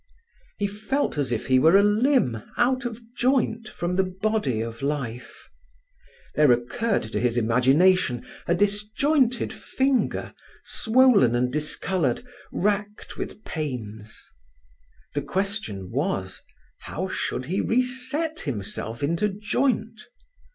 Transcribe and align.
He 0.57 0.65
felt 0.65 1.15
as 1.19 1.31
if 1.31 1.45
he 1.45 1.59
were 1.59 1.75
a 1.77 1.83
limb 1.83 2.41
out 2.57 2.85
of 2.85 2.99
joint 3.15 3.69
from 3.69 3.95
the 3.97 4.03
body 4.03 4.59
of 4.59 4.81
life: 4.81 5.47
there 6.33 6.51
occurred 6.51 7.03
to 7.03 7.19
his 7.19 7.37
imagination 7.37 8.25
a 8.47 8.55
disjointed 8.55 9.53
finger, 9.53 10.33
swollen 10.63 11.35
and 11.35 11.53
discoloured, 11.53 12.25
racked 12.51 13.15
with 13.15 13.43
pains. 13.43 14.19
The 15.13 15.21
question 15.21 15.91
was, 15.91 16.41
How 16.79 17.07
should 17.07 17.45
he 17.45 17.61
reset 17.61 18.39
himself 18.39 19.03
into 19.03 19.29
joint? 19.29 20.07